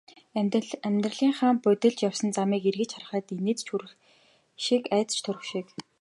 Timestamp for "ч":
3.61-3.67, 5.17-5.19